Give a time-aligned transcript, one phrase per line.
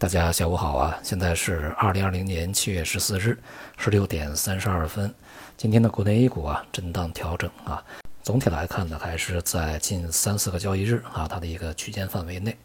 [0.00, 0.98] 大家下午好啊！
[1.02, 3.38] 现在是二零二零年七月十四日
[3.76, 5.14] 十六点三十二分。
[5.58, 7.84] 今天的国内 A 股啊，震荡调整啊。
[8.22, 12.56] 总体来看呢，还是在近三四个交易日啊，它的一个区间范围内。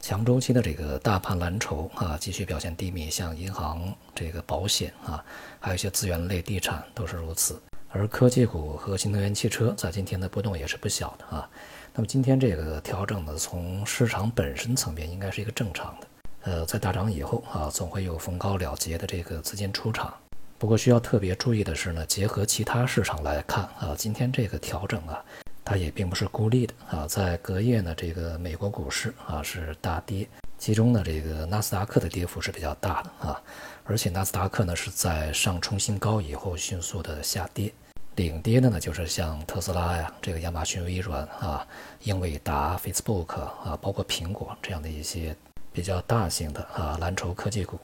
[0.00, 5.20] 强周期的这个大盘蓝筹啊，继续表现低迷，像银行、这个保险啊，
[5.58, 7.60] 还有一些资源类、地产都是如此。
[7.88, 11.50] 而科技股和新能源汽车在今天的波动也是不小的啊。
[11.92, 16.06] 那么今天这个调整呢，从市场本身层面应该是一个正常的。
[16.44, 20.12] 呃，在大涨以后啊，总会有逢高了结的这个资金出场。
[20.58, 25.22] 不过需要特别注意的是呢，结合其他市场来看啊，今天这个调整啊，
[25.64, 27.06] 它也并不是孤立的啊。
[27.06, 30.26] 在隔夜呢，这个美国股市啊是大跌，
[30.58, 33.42] 其中呢这个纳斯达克的跌幅是比较大的啊，
[33.84, 37.72] 而且纳斯达克呢是在上冲新高以后迅速的下跌，
[38.16, 41.66] 领跌的呢就是像特斯拉呀、这个亚马逊、微软啊、
[42.02, 45.34] 英伟达、Facebook 啊，包括苹果这样的一些。
[45.74, 47.80] 比较大型的啊蓝筹科技股，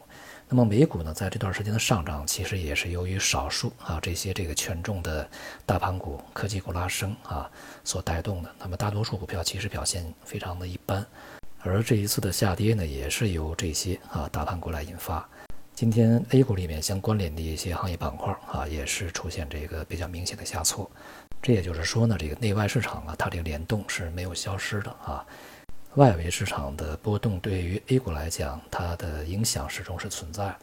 [0.49, 5.29] 那么美股呢，在这段时间的上涨，其实也是由于少数啊这些这个权重的
[5.66, 7.51] 大盘股、科技股拉升啊
[7.82, 8.55] 所带动的。
[8.60, 11.05] 那么大多数股票其实表现非常的一般，
[11.59, 15.29] 而这一次的下跌呢，也是由这些啊大盘股来引发。
[15.75, 20.88] 今天 A 股里面相关联的一些行业板块啊，也是出现这个比较明显的下挫。
[21.43, 25.27] 这也就是说呢，这个内外市场啊，它这个联动是没有消失的啊。
[25.96, 30.55] 外围市场的波动对于 A 股来讲，它的影响始终是存在，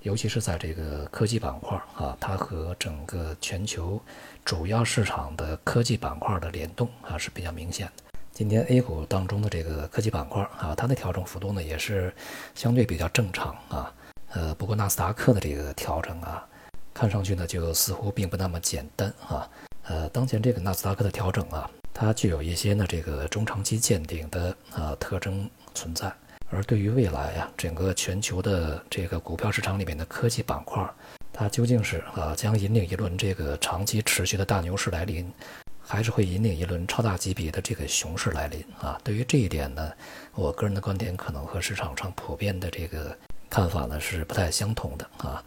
[0.00, 4.02] 尤其是在这个科技板块啊，它和整个全球
[4.44, 8.02] 主要市场的科技板块的联动啊是比较明显的。
[8.32, 12.12] 今天 A 股当中的这个科技板块啊，它的调整幅度呢也是
[12.56, 13.94] 相对比较正常啊。
[14.32, 16.44] 呃，不过纳斯达克的这个调整啊，
[16.92, 19.48] 看上去呢就似乎并不那么简单啊。
[19.92, 21.70] 呃，当前这个纳斯达克的调整啊。
[21.92, 26.10] 它具有一些呢，这个中长期见顶的啊特征存在。
[26.48, 30.82] 而对于未来啊，整个全球的这个股票市场里面的科技板块，
[31.30, 35.30] 它究竟是啊将引领一轮这个长期持续的大牛市来临，
[35.78, 38.98] 还是会引领一轮超大级别的这个熊市来临啊？
[39.04, 39.92] 对于这一点呢，
[40.34, 43.14] 我个人的观点可能和市场上普遍的这个
[43.50, 45.44] 看法呢是不太相同的啊。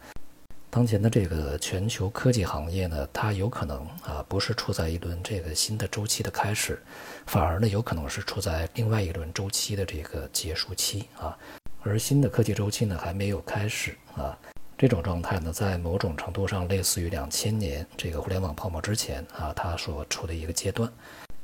[0.76, 6.78] 当前的这个全球科技行业呢，它有可能啊不是处在一轮这个新的周期的开始，
[7.24, 11.34] 反而呢有可能是处在另外一轮周期的这个结束期啊。
[11.80, 14.38] 而新的科技周期呢还没有开始啊。
[14.76, 20.92] 这种状态呢，在某种程度上类似于两千年这个互联网泡沫之前啊它所处的一个阶段。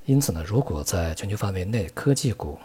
[0.04, 2.58] 因此呢，如果在全球范围内科技股，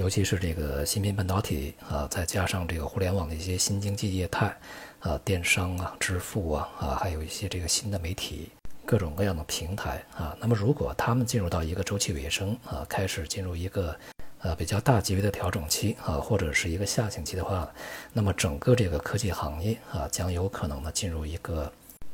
[0.00, 4.56] 尤其是这个芯片半导体啊，再加上这个互联网的一些新经济业态。
[5.00, 8.50] 啊，电商啊，支付啊，啊，还有一些这个新的媒体，
[8.84, 10.36] 各种各样的平台啊。
[10.38, 13.96] 那么，如果他们进入到一个周期尾声啊，开始进入一个
[14.40, 17.70] 呃比较大级别的调整期啊，或者是一个下行期的话，
[18.12, 21.70] 那么整个这个科技行业啊，将有可能呢进入一个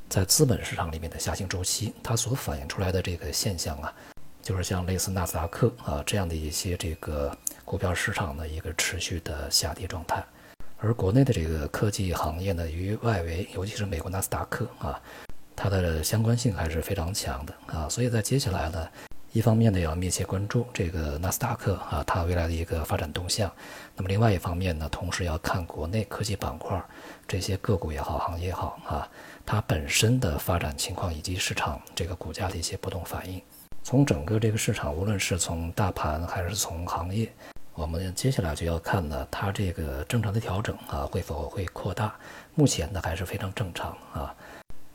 [0.08, 1.92] 在资本市场里面的下行周期。
[2.04, 3.92] 它所反映出来的这个现象啊，
[4.42, 10.24] 就是像类似纳斯达克啊这样的一些这个股票市场的一个持续的下跌状态。
[10.78, 15.00] 而国内的这个科技行业呢，与外围，尤其是美国纳斯达克啊，
[15.56, 17.88] 它的相关性还是非常强的啊。
[17.88, 18.88] 所以在接下来呢，
[19.32, 23.48] 一方面呢要密切关注这个纳斯达克啊，它未来的一个发展动向；
[23.96, 26.80] 那么另外一方面呢，同时要看国内科技板块
[27.26, 29.08] 这些个股也好，行业也好啊，
[29.44, 33.42] 它本身的发展情况以及市场这个股价的一些波动反应。
[33.82, 37.28] 从整个这个市场，无论是从大盘还是从行业。
[37.76, 42.14] 我们接下来就要看呢，它这个正常的调整啊，会否会扩大？
[42.54, 44.34] 目前呢还是非常正常啊。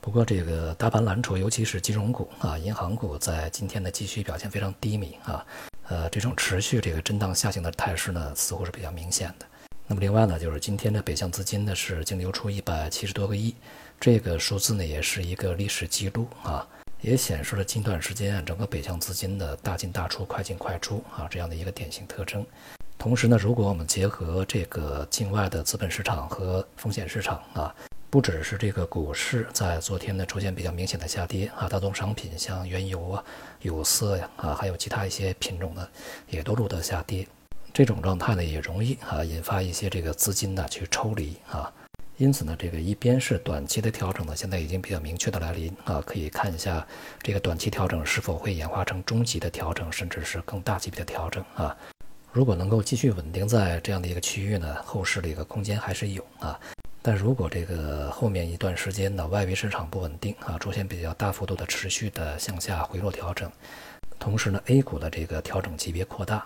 [0.02, 5.46] 不过这个大盘蓝筹，尤其是金融股啊、银行股，在今天的继续表现非常低迷啊。
[5.90, 9.46] 呃，这种持续这个震荡下行的态势呢，似乎是比较明显的。
[9.86, 13.56] 那么另外呢，就是今天的北向资金呢是净流出一百七十多个亿，
[14.00, 16.68] 这个数字呢也是一个历史记录啊。
[17.02, 22.46] 也显示了近段时间整个北向资金的大进大出、快进快出啊这样的一个典型特征。
[22.98, 27.76] 同时呢，如果我们结合这个境外的资本市场和风险市场啊，
[28.12, 33.24] 不只是这个股市在昨天呢出现比较明显的下跌啊，大宗商品像原油啊、
[33.62, 35.88] 有色呀啊，还有其他一些品种呢，
[36.30, 37.28] 也都录得下跌。
[37.74, 41.74] 这种状态呢，也容易啊引发一些这个资金呢去抽离啊。
[42.18, 46.86] 因此呢，这个一边是短期的调整呢，现在已经比较明确的来临啊，可以看一下
[47.24, 51.76] 这个短期调整是否会演化成中级的调整，甚至是更大级别的调整啊。
[52.32, 56.60] 如果能够继续稳定在这样的一个区域呢，后市的一个空间还是有啊。
[57.02, 63.52] 但如果这个后面一段时间呢，外围市场不稳定啊，出现比较大幅度的持续的向下回落调整，
[64.20, 66.46] 同时呢，A 股的这个调整级别扩大。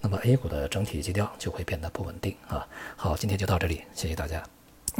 [0.00, 2.68] 那么 A 股的整体基调就会变得不稳定啊。
[2.94, 4.44] 好，今天就到这里，谢谢大家。